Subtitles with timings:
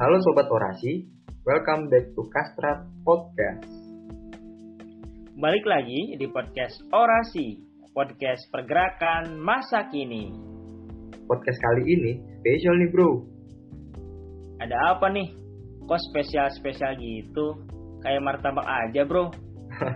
[0.00, 1.04] Halo Sobat Orasi,
[1.44, 3.68] welcome back to Kastrat Podcast.
[5.36, 7.60] Balik lagi di podcast Orasi,
[7.92, 10.32] podcast pergerakan masa kini.
[11.28, 13.28] Podcast kali ini spesial nih bro.
[14.64, 15.36] Ada apa nih?
[15.84, 17.60] Kok spesial-spesial gitu?
[18.00, 19.28] Kayak martabak aja bro.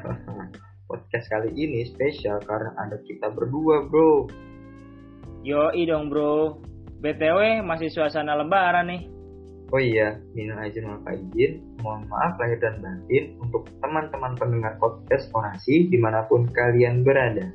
[0.93, 4.29] Podcast kali ini spesial karena ada kita berdua bro.
[5.48, 6.61] Yoi dong bro.
[7.00, 9.13] BTW masih suasana lebaran nih.
[9.74, 15.27] Oh iya, minal aizin wal faizin, mohon maaf lahir dan batin untuk teman-teman pendengar podcast
[15.34, 17.50] orasi di mana pun kalian berada.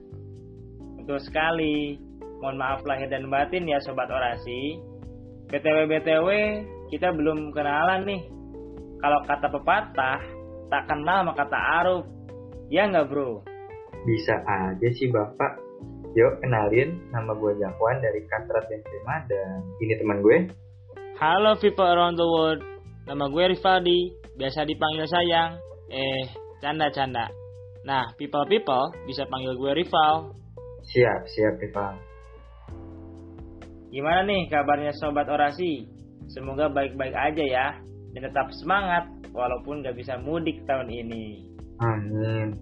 [0.99, 1.95] Betul sekali.
[2.43, 4.83] Mohon maaf lahir dan batin ya sobat orasi.
[5.47, 6.27] BTW BTW
[6.91, 8.27] kita belum kenalan nih.
[8.99, 10.19] Kalau kata pepatah,
[10.67, 12.03] tak kenal maka tak aruf.
[12.67, 13.47] Ya nggak bro?
[14.03, 15.55] Bisa aja sih bapak.
[16.19, 20.67] Yuk kenalin, nama gue Jakwan dari Kastrat Benzema dan ini teman gue.
[21.19, 22.63] Halo people around the world.
[23.03, 25.59] Nama gue Rifaldi, biasa dipanggil sayang.
[25.91, 26.31] Eh,
[26.63, 27.27] canda-canda.
[27.83, 30.31] Nah, people-people bisa panggil gue Rival.
[30.79, 31.99] Siap, siap Rival.
[33.91, 35.91] Gimana nih kabarnya sobat orasi?
[36.31, 37.67] Semoga baik-baik aja ya.
[38.15, 41.51] Dan tetap semangat walaupun gak bisa mudik tahun ini.
[41.83, 42.55] Amin.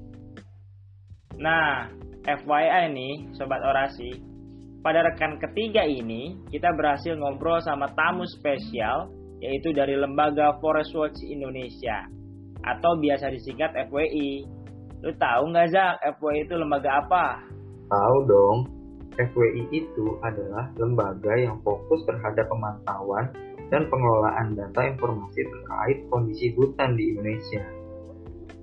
[1.37, 1.93] Nah,
[2.25, 4.17] FYI nih sobat orasi,
[4.87, 9.11] pada rekan ketiga ini kita berhasil ngobrol sama tamu spesial
[9.43, 12.07] yaitu dari lembaga Forest Watch Indonesia
[12.63, 14.47] atau biasa disingkat FWI.
[15.03, 17.43] Lu tahu nggak Zak FWI itu lembaga apa?
[17.91, 18.57] Tahu dong.
[19.19, 23.27] FWI itu adalah lembaga yang fokus terhadap pemantauan
[23.67, 27.63] dan pengelolaan data informasi terkait kondisi hutan di Indonesia.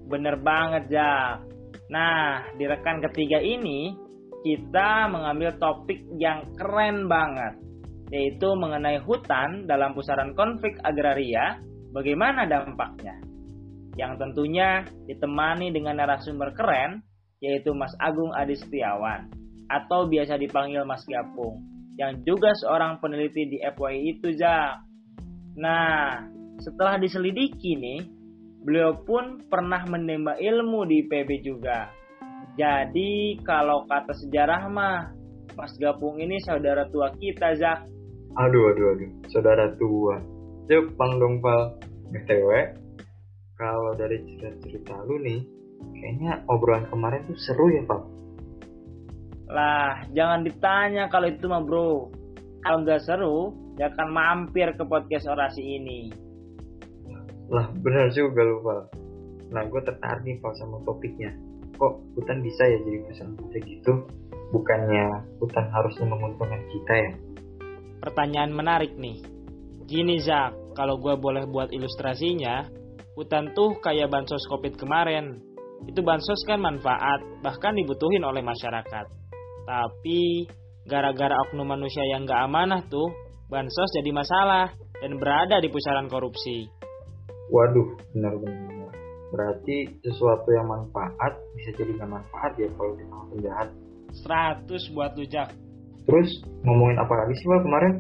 [0.09, 1.44] Bener banget, Zak.
[1.92, 4.03] Nah, di rekan ketiga ini
[4.45, 7.56] kita mengambil topik yang keren banget,
[8.12, 11.64] yaitu mengenai hutan dalam pusaran konflik agraria,
[11.97, 13.17] bagaimana dampaknya.
[13.97, 17.00] Yang tentunya ditemani dengan narasumber keren,
[17.41, 19.32] yaitu Mas Agung Adi Setiawan,
[19.72, 21.65] atau biasa dipanggil Mas Gapung,
[21.97, 24.28] yang juga seorang peneliti di FYI itu.
[25.56, 26.21] Nah,
[26.61, 28.00] setelah diselidiki nih,
[28.61, 32.03] beliau pun pernah menembak ilmu di PB juga.
[32.54, 35.10] Jadi kalau kata sejarah mah,
[35.59, 37.87] Mas Gapung ini saudara tua kita, Zak.
[38.34, 40.19] Aduh, aduh, aduh, saudara tua.
[40.70, 41.87] Jepang dong, Pak.
[42.14, 42.50] BTW,
[43.59, 45.41] kalau dari cerita-cerita lu nih,
[45.98, 48.03] kayaknya obrolan kemarin tuh seru ya, Pak.
[49.50, 52.10] Lah, jangan ditanya kalau itu mah, bro.
[52.62, 56.25] Kalau nggak seru, jangan mampir ke podcast orasi ini.
[57.53, 58.88] Lah benar juga lu Val.
[59.53, 61.34] Nah gue tertarik nih Val sama topiknya.
[61.75, 63.93] Kok hutan bisa ya jadi pesan kita gitu?
[64.55, 65.07] Bukannya
[65.43, 67.11] hutan harusnya menguntungkan kita ya?
[67.99, 69.19] Pertanyaan menarik nih.
[69.85, 72.67] Gini Zak, kalau gue boleh buat ilustrasinya,
[73.19, 75.43] hutan tuh kayak bansos covid kemarin.
[75.85, 79.06] Itu bansos kan manfaat, bahkan dibutuhin oleh masyarakat.
[79.65, 80.21] Tapi
[80.85, 83.09] gara-gara oknum manusia yang gak amanah tuh,
[83.49, 86.69] bansos jadi masalah dan berada di pusaran korupsi.
[87.53, 88.74] Waduh, benar-benar.
[89.33, 93.69] Berarti sesuatu yang manfaat bisa jadi nggak manfaat ya kalau di tangan penjahat.
[94.15, 95.49] 100 buat lu Jak.
[96.05, 96.31] Terus
[96.62, 97.93] ngomongin apa lagi sih Val kemarin?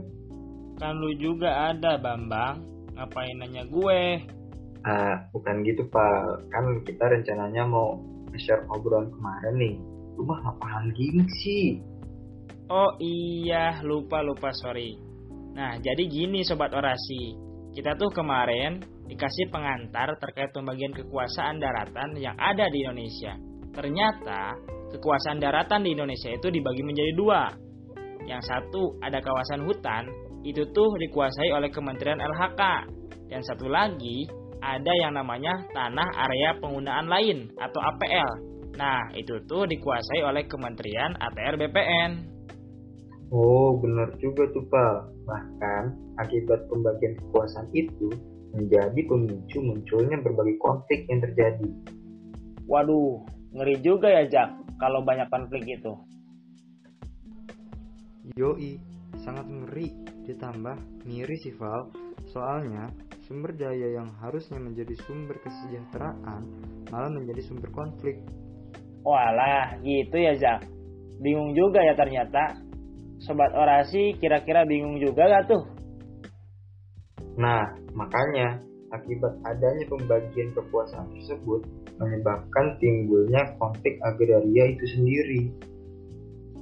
[0.76, 2.60] Kan lu juga ada Bambang.
[2.94, 4.22] Ngapain nanya gue?
[4.86, 6.46] Ah, bukan gitu Pak.
[6.52, 7.98] Kan kita rencananya mau
[8.38, 9.74] share obrolan kemarin nih.
[10.14, 11.66] Lu mah ngapain gini sih?
[12.70, 14.96] Oh iya, lupa-lupa sorry.
[15.54, 17.34] Nah, jadi gini Sobat Orasi.
[17.74, 23.36] Kita tuh kemarin dikasih pengantar terkait pembagian kekuasaan daratan yang ada di Indonesia.
[23.74, 24.56] Ternyata
[24.96, 27.42] kekuasaan daratan di Indonesia itu dibagi menjadi dua.
[28.24, 30.08] Yang satu ada kawasan hutan,
[30.46, 32.62] itu tuh dikuasai oleh Kementerian LHK.
[33.28, 34.24] Dan satu lagi
[34.64, 38.30] ada yang namanya tanah area penggunaan lain atau APL.
[38.74, 42.10] Nah, itu tuh dikuasai oleh Kementerian ATR BPN.
[43.34, 44.96] Oh, benar juga tuh Pak.
[45.26, 45.82] Bahkan
[46.22, 48.08] akibat pembagian kekuasaan itu
[48.54, 51.68] menjadi pemicu munculnya berbagai konflik yang terjadi.
[52.64, 54.48] Waduh, ngeri juga ya Jak
[54.78, 55.92] kalau banyak konflik itu.
[58.38, 58.80] Yoi,
[59.20, 59.92] sangat ngeri.
[60.24, 61.92] Ditambah miris sih Val,
[62.32, 62.88] soalnya
[63.28, 66.48] sumber daya yang harusnya menjadi sumber kesejahteraan
[66.88, 68.24] malah menjadi sumber konflik.
[69.04, 70.64] Walah, gitu ya Jak.
[71.20, 72.64] Bingung juga ya ternyata.
[73.20, 75.73] Sobat orasi kira-kira bingung juga gak tuh?
[77.34, 78.62] Nah, makanya
[78.94, 81.66] akibat adanya pembagian kekuasaan tersebut
[81.98, 85.40] menyebabkan timbulnya konflik agraria itu sendiri.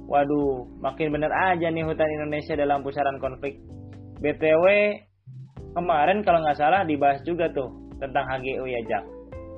[0.09, 3.57] Waduh, makin bener aja nih hutan Indonesia dalam pusaran konflik.
[4.19, 4.65] BTW,
[5.73, 9.03] kemarin kalau nggak salah dibahas juga tuh tentang HGU ya Jak.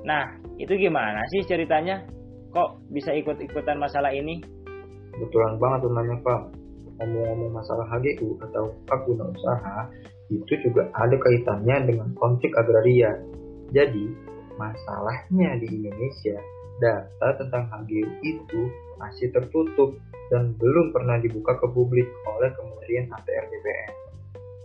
[0.05, 0.25] Nah,
[0.61, 2.05] itu gimana sih ceritanya?
[2.53, 4.39] Kok bisa ikut-ikutan masalah ini?
[5.17, 6.41] Betulan banget tuh nanya Pak.
[6.95, 9.77] Ngomong-ngomong masalah HGU atau hak guna usaha,
[10.33, 13.13] itu juga ada kaitannya dengan konflik agraria.
[13.69, 14.05] Jadi,
[14.57, 16.37] masalahnya di Indonesia,
[16.81, 18.61] data tentang HGU itu
[18.97, 19.95] masih tertutup
[20.33, 23.91] dan belum pernah dibuka ke publik oleh Kementerian ATR BPN.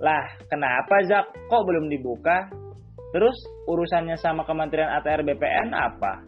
[0.01, 1.27] Lah, kenapa Zak?
[1.53, 2.49] Kok belum dibuka?
[3.12, 3.37] Terus
[3.69, 6.25] urusannya sama Kementerian ATR BPN apa?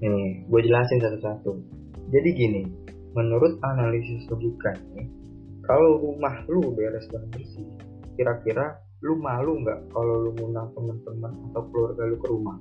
[0.00, 1.52] Nih, gue jelasin satu-satu.
[2.10, 2.62] Jadi gini,
[3.12, 5.08] menurut analisis logika nih,
[5.66, 7.68] kalau rumah lu beres dan bersih,
[8.20, 12.56] kira-kira lu malu nggak kalau lu ngundang teman-teman atau keluarga lu ke rumah?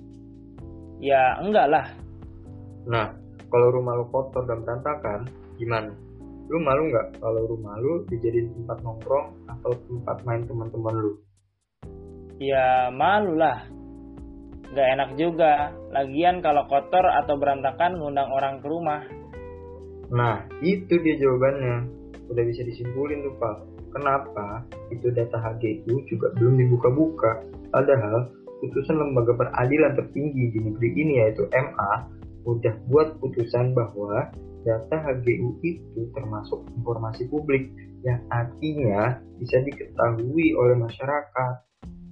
[1.04, 1.86] Ya enggak lah.
[2.88, 3.12] Nah,
[3.52, 5.28] kalau rumah lu kotor dan berantakan,
[5.60, 5.92] gimana?
[6.48, 11.12] Lu malu nggak kalau rumah lu dijadiin tempat nongkrong atau tempat main teman-teman lu?
[12.40, 13.68] Ya malu lah.
[14.72, 15.76] Gak enak juga.
[15.92, 19.02] Lagian kalau kotor atau berantakan ngundang orang ke rumah.
[20.14, 21.90] Nah, itu dia jawabannya.
[22.30, 23.56] Udah bisa disimpulin tuh, Pak.
[23.90, 24.64] Kenapa
[24.94, 27.42] itu data HGU juga belum dibuka-buka?
[27.74, 28.30] Padahal
[28.62, 31.94] putusan lembaga peradilan tertinggi di negeri ini yaitu MA
[32.46, 34.30] udah buat putusan bahwa
[34.64, 37.72] data HGU itu termasuk informasi publik
[38.04, 41.56] yang artinya bisa diketahui oleh masyarakat.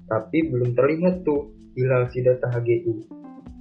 [0.07, 3.05] Tapi belum terlihat tuh hilal si data HGU.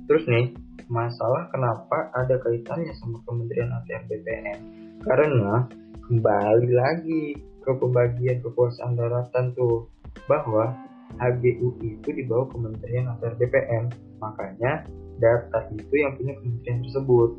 [0.06, 0.54] Terus nih,
[0.86, 4.58] masalah kenapa ada kaitannya sama Kementerian ATR BPN?
[5.02, 5.66] Karena
[6.06, 7.34] kembali lagi
[7.66, 9.90] ke pembagian kekuasaan daratan tuh
[10.30, 10.70] bahwa
[11.18, 13.84] HGU itu di bawah Kementerian ATR BPN.
[14.22, 14.86] Makanya
[15.18, 17.30] data itu yang punya kementerian tersebut.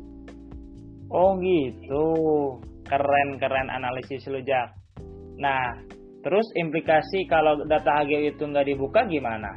[1.08, 2.04] Oh gitu.
[2.84, 4.76] Keren-keren analisis lu, Jak.
[5.40, 5.80] Nah,
[6.24, 9.56] terus implikasi kalau data HGU itu nggak dibuka gimana?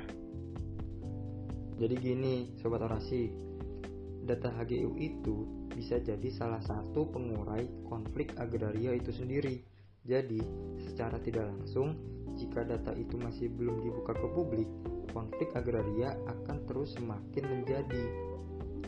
[1.81, 3.31] Jadi gini, Sobat Orasi.
[4.21, 9.70] Data HGU itu bisa jadi salah satu pengurai konflik agraria itu sendiri.
[10.01, 10.42] Jadi,
[10.81, 11.94] secara tidak langsung,
[12.33, 14.69] jika data itu masih belum dibuka ke publik,
[15.13, 18.06] konflik agraria akan terus semakin menjadi.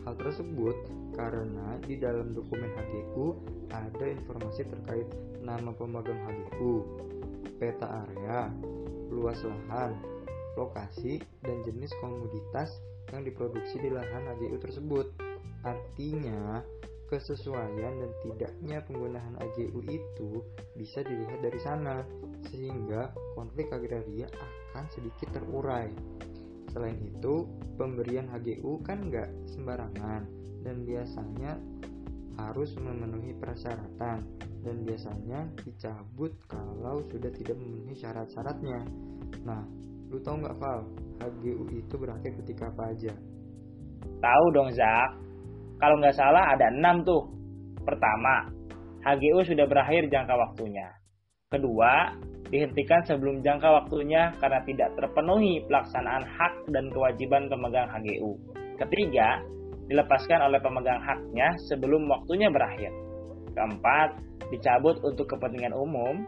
[0.03, 0.75] Hal tersebut
[1.13, 3.37] karena di dalam dokumen HGU
[3.69, 5.07] ada informasi terkait
[5.39, 6.81] nama pemegang HGU,
[7.61, 8.49] peta area,
[9.13, 9.93] luas lahan,
[10.57, 12.81] lokasi, dan jenis komoditas
[13.13, 15.13] yang diproduksi di lahan HGU tersebut.
[15.63, 16.59] Artinya,
[17.07, 20.43] kesesuaian dan tidaknya penggunaan AGU itu
[20.75, 22.03] bisa dilihat dari sana,
[22.49, 24.27] sehingga konflik agraria
[24.73, 25.89] akan sedikit terurai.
[26.73, 27.45] Selain itu,
[27.77, 30.25] pemberian HGU kan nggak sembarangan
[30.65, 31.59] dan biasanya
[32.41, 34.25] harus memenuhi persyaratan
[34.65, 38.81] dan biasanya dicabut kalau sudah tidak memenuhi syarat-syaratnya.
[39.45, 39.61] Nah,
[40.09, 40.87] lu tahu nggak Val,
[41.21, 43.13] HGU itu berakhir ketika apa aja?
[44.23, 45.22] Tahu dong Zak.
[45.77, 47.23] Kalau nggak salah ada enam tuh.
[47.83, 48.47] Pertama,
[49.03, 50.87] HGU sudah berakhir jangka waktunya.
[51.51, 52.15] Kedua,
[52.47, 58.39] dihentikan sebelum jangka waktunya karena tidak terpenuhi pelaksanaan hak dan kewajiban pemegang HGU.
[58.79, 59.43] Ketiga,
[59.91, 62.89] dilepaskan oleh pemegang haknya sebelum waktunya berakhir.
[63.53, 64.17] Keempat,
[64.49, 66.23] dicabut untuk kepentingan umum.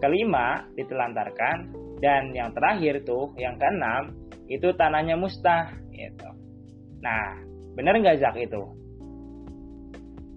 [0.00, 1.82] Kelima, ditelantarkan.
[1.98, 4.12] Dan yang terakhir tuh, yang keenam,
[4.48, 5.72] itu tanahnya mustah.
[5.92, 6.28] Gitu.
[7.00, 7.40] Nah,
[7.74, 8.62] bener nggak Zak itu?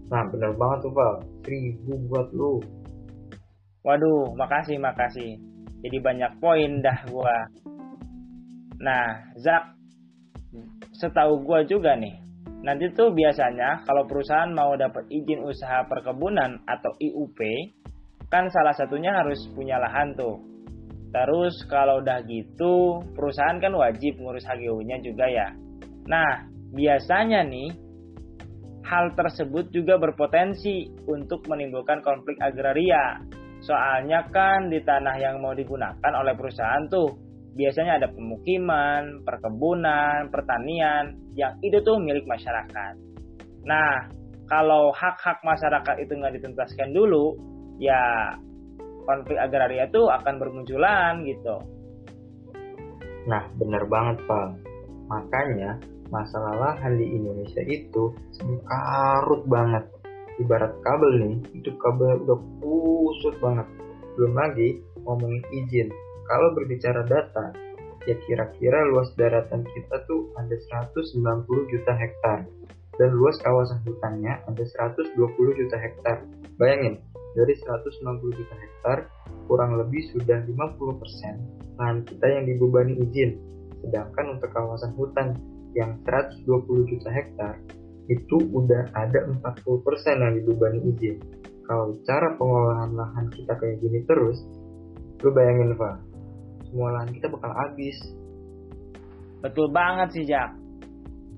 [0.08, 2.63] Nah bener banget tuh Val, seribu buat lu.
[3.88, 5.39] Waduh, makasih makasih.
[5.79, 7.48] Jadi banyak poin dah gua.
[8.84, 9.74] Nah, Zak,
[10.91, 12.20] setahu gua juga nih,
[12.65, 17.39] nanti tuh biasanya kalau perusahaan mau dapat izin usaha perkebunan atau IUP,
[18.27, 20.36] kan salah satunya harus punya lahan tuh.
[21.15, 25.48] Terus kalau udah gitu, perusahaan kan wajib ngurus HGU-nya juga ya.
[26.12, 27.69] Nah, biasanya nih
[28.88, 33.19] hal tersebut juga berpotensi untuk menimbulkan konflik agraria.
[33.59, 37.19] Soalnya kan di tanah yang mau digunakan oleh perusahaan tuh
[37.57, 42.93] biasanya ada pemukiman, perkebunan, pertanian yang itu tuh milik masyarakat.
[43.65, 44.07] Nah,
[44.47, 47.36] kalau hak-hak masyarakat itu nggak dituntaskan dulu,
[47.81, 48.31] ya
[49.03, 51.57] konflik agraria itu akan bermunculan gitu.
[53.27, 54.50] Nah, benar banget, Pak.
[55.12, 58.15] Makanya masalah lahan di Indonesia itu
[58.67, 59.83] karut banget.
[60.37, 63.67] Ibarat kabel nih itu kabel udah kusut banget.
[64.15, 65.89] Belum lagi ngomongin izin.
[66.27, 67.55] Kalau berbicara data
[68.07, 70.55] ya kira-kira luas daratan kita tuh ada
[70.87, 72.47] 190 juta hektar.
[72.97, 76.25] Dan luas kawasan hutannya ada 120 juta hektar.
[76.57, 76.97] Bayangin
[77.37, 79.05] dari 190 juta hektar
[79.45, 83.37] kurang lebih sudah 50% lahan kita yang dibebani izin.
[83.85, 85.37] Sedangkan untuk kawasan hutan
[85.77, 87.53] yang 120 juta hektar
[88.07, 91.17] itu udah ada 40% yang dibebani izin.
[91.67, 94.39] Kalau cara pengelolaan lahan kita kayak gini terus,
[95.19, 95.96] lu bayangin Pak,
[96.72, 97.98] semua lahan kita bakal habis.
[99.43, 100.55] Betul banget sih Jack.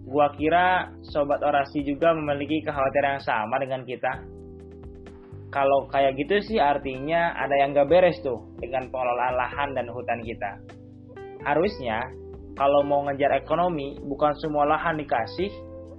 [0.05, 4.13] Gua kira sobat orasi juga memiliki kekhawatiran yang sama dengan kita.
[5.49, 10.21] Kalau kayak gitu sih artinya ada yang gak beres tuh dengan pengelolaan lahan dan hutan
[10.21, 10.51] kita.
[11.41, 12.05] Harusnya
[12.59, 15.47] kalau mau ngejar ekonomi bukan semua lahan dikasih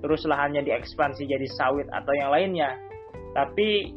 [0.05, 2.77] terus lahannya diekspansi jadi sawit atau yang lainnya.
[3.33, 3.97] Tapi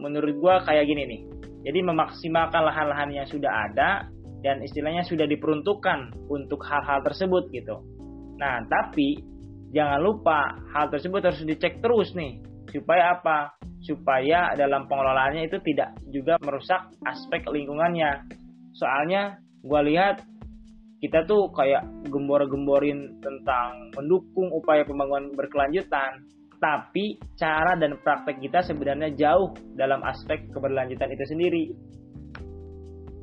[0.00, 1.20] menurut gua kayak gini nih.
[1.68, 4.08] Jadi memaksimalkan lahan-lahan yang sudah ada
[4.40, 7.76] dan istilahnya sudah diperuntukkan untuk hal-hal tersebut gitu.
[8.38, 9.18] Nah, tapi
[9.74, 13.58] jangan lupa hal tersebut harus dicek terus nih supaya apa?
[13.84, 18.30] Supaya dalam pengelolaannya itu tidak juga merusak aspek lingkungannya.
[18.78, 20.22] Soalnya gue lihat
[20.98, 26.26] kita tuh kayak gembor-gemborin tentang mendukung upaya pembangunan berkelanjutan,
[26.58, 31.64] tapi cara dan praktek kita sebenarnya jauh dalam aspek keberlanjutan itu sendiri.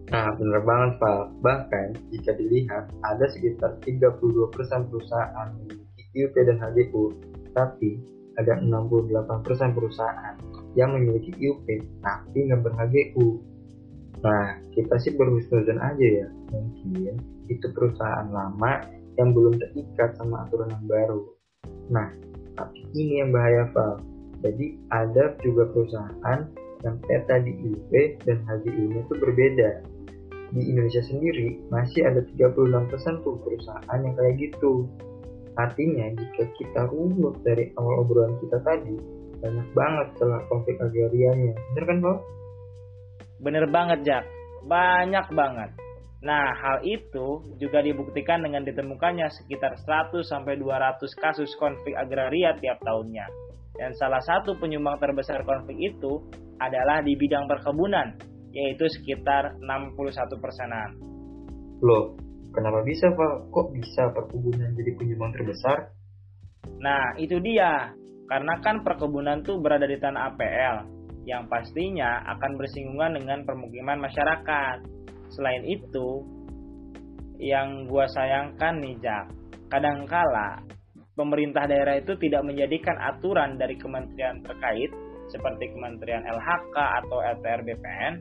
[0.06, 1.24] Nah, benar banget, Pak.
[1.44, 7.04] Bahkan, jika dilihat, ada sekitar 32% perusahaan memiliki IUP dan HGU,
[7.52, 8.00] tapi
[8.36, 10.36] ada 68% perusahaan
[10.76, 11.68] yang memiliki IUP
[12.04, 13.55] tapi nggak ber-HGU.
[14.24, 16.28] Nah, kita sih berhusnuzon aja ya.
[16.54, 17.20] Mungkin
[17.52, 18.84] itu perusahaan lama
[19.20, 21.22] yang belum terikat sama aturan yang baru.
[21.92, 22.08] Nah,
[22.56, 24.04] tapi ini yang bahaya, Pak.
[24.44, 26.40] Jadi, ada juga perusahaan
[26.84, 29.70] yang peta di IUP dan HGU-nya itu berbeda
[30.54, 34.86] di Indonesia sendiri masih ada 36% tuh perusahaan yang kayak gitu.
[35.56, 38.96] Artinya jika kita runut dari awal obrolan kita tadi,
[39.40, 41.56] banyak banget celah konflik agrarianya.
[41.74, 42.18] Bener kan, Pak?
[43.44, 44.26] Bener banget, Jack.
[44.66, 45.72] Banyak banget.
[46.26, 52.82] Nah, hal itu juga dibuktikan dengan ditemukannya sekitar 100 sampai 200 kasus konflik agraria tiap
[52.82, 53.30] tahunnya.
[53.76, 56.24] Dan salah satu penyumbang terbesar konflik itu
[56.58, 58.16] adalah di bidang perkebunan
[58.56, 60.96] yaitu sekitar 61 persenan.
[61.84, 62.16] Loh,
[62.56, 63.52] kenapa bisa Pak?
[63.52, 65.92] Kok bisa perkebunan jadi penyumbang terbesar?
[66.80, 67.92] Nah, itu dia.
[68.26, 70.76] Karena kan perkebunan tuh berada di tanah APL,
[71.26, 74.78] yang pastinya akan bersinggungan dengan permukiman masyarakat.
[75.34, 76.22] Selain itu,
[77.42, 79.26] yang gua sayangkan nih Jak,
[79.74, 80.62] kadangkala
[81.18, 84.94] pemerintah daerah itu tidak menjadikan aturan dari kementerian terkait
[85.26, 88.14] seperti Kementerian LHK atau LTR BPN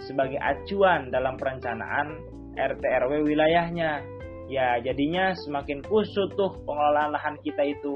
[0.00, 2.16] sebagai acuan dalam perencanaan
[2.56, 4.00] RT RW wilayahnya.
[4.46, 7.92] Ya, jadinya semakin kusut tuh pengelolaan lahan kita itu.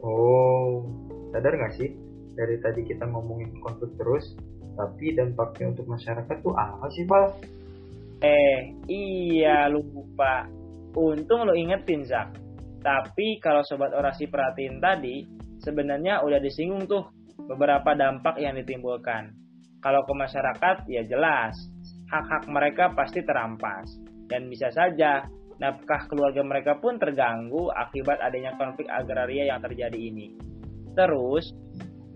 [0.00, 0.86] Oh,
[1.34, 1.90] sadar nggak sih?
[2.34, 4.34] Dari tadi kita ngomongin konflik terus,
[4.78, 7.26] tapi dampaknya untuk masyarakat tuh apa sih, Pak?
[8.20, 8.58] Eh,
[8.88, 10.44] iya lupa.
[10.92, 12.36] Untung lo ingetin, Zak.
[12.80, 15.24] Tapi kalau sobat orasi perhatiin tadi,
[15.60, 17.04] sebenarnya udah disinggung tuh
[17.44, 19.32] beberapa dampak yang ditimbulkan.
[19.80, 21.56] Kalau ke masyarakat, ya jelas,
[22.12, 23.88] hak-hak mereka pasti terampas.
[24.28, 25.24] Dan bisa saja,
[25.60, 30.36] nafkah keluarga mereka pun terganggu akibat adanya konflik agraria yang terjadi ini.
[30.92, 31.52] Terus,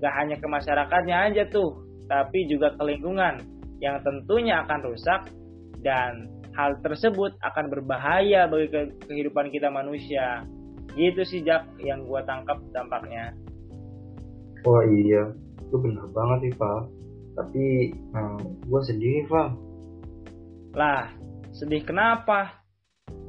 [0.05, 3.41] gak hanya ke masyarakatnya aja tuh, tapi juga ke lingkungan
[3.81, 5.33] yang tentunya akan rusak
[5.81, 8.69] dan hal tersebut akan berbahaya bagi
[9.09, 10.45] kehidupan kita manusia.
[10.93, 13.33] Gitu sih Jak yang gua tangkap dampaknya.
[14.69, 15.33] Oh iya,
[15.65, 16.81] itu benar banget sih Pak
[17.35, 19.59] tapi hmm, gue sedih Val
[20.75, 21.11] lah
[21.55, 22.67] sedih kenapa?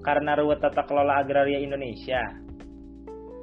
[0.01, 2.21] Karena ruwet tata kelola agraria Indonesia.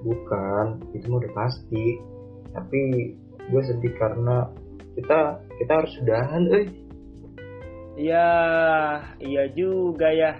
[0.02, 0.90] Bukan.
[0.90, 2.02] Itu udah pasti.
[2.50, 2.80] Tapi
[3.50, 4.46] gue sedih karena
[4.94, 6.66] kita kita harus sudahan eh.
[7.98, 8.30] Iya
[9.20, 10.38] iya juga ya.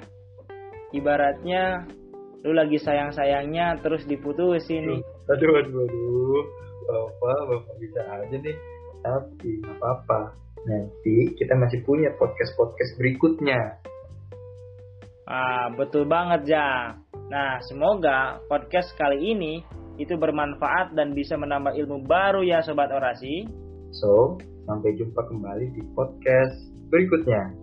[0.92, 1.88] Ibaratnya
[2.42, 4.99] lu lagi sayang-sayangnya terus diputusin.
[4.99, 6.42] Nih aduh aduh aduh.
[6.82, 8.56] Bapak bapak bisa aja nih.
[9.02, 10.37] Tapi nggak apa-apa.
[10.62, 13.82] Nanti kita masih punya podcast podcast berikutnya.
[15.26, 16.99] Ah betul banget ya
[17.32, 19.64] nah semoga podcast kali ini
[20.02, 23.47] itu bermanfaat dan bisa menambah ilmu baru ya sobat orasi.
[23.94, 26.56] So sampai jumpa kembali di podcast
[26.90, 27.54] berikutnya.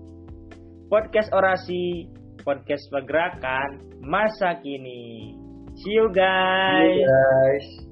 [0.89, 2.10] Podcast orasi
[2.41, 5.36] podcast pergerakan masa kini.
[5.79, 7.88] See you guys, see you guys.